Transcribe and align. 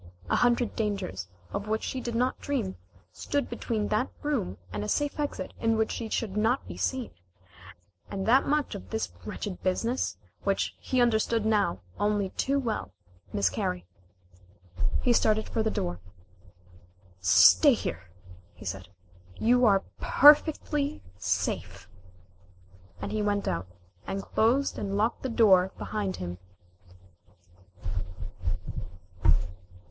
A 0.31 0.37
hundred 0.37 0.75
dangers, 0.75 1.27
of 1.53 1.67
which 1.67 1.83
she 1.83 2.01
did 2.01 2.15
not 2.15 2.39
dream, 2.39 2.75
stood 3.13 3.47
between 3.51 3.89
that 3.89 4.09
room 4.23 4.57
and 4.73 4.83
a 4.83 4.89
safe 4.89 5.19
exit 5.19 5.53
in 5.59 5.77
which 5.77 5.91
she 5.91 6.09
should 6.09 6.35
not 6.35 6.67
be 6.67 6.75
seen, 6.75 7.11
and 8.09 8.25
that 8.25 8.47
much 8.47 8.73
of 8.73 8.89
this 8.89 9.11
wretched 9.25 9.61
business 9.61 10.17
which 10.43 10.75
he 10.79 10.99
understood 11.03 11.45
now 11.45 11.81
only 11.99 12.29
too 12.31 12.57
well 12.57 12.91
miscarry. 13.31 13.85
He 15.03 15.13
started 15.13 15.47
for 15.47 15.61
the 15.61 15.69
door. 15.69 15.99
"Stay 17.19 17.75
here," 17.75 18.09
he 18.55 18.65
said. 18.65 18.87
"You 19.35 19.65
are 19.67 19.83
perfectly 19.99 21.03
safe," 21.19 21.87
and 22.99 23.11
he 23.11 23.21
went 23.21 23.47
out, 23.47 23.67
and 24.07 24.23
closed 24.23 24.79
and 24.79 24.97
locked 24.97 25.21
the 25.21 25.29
door 25.29 25.71
behind 25.77 26.15
him. 26.15 26.39